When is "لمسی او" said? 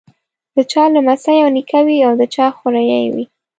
0.93-1.49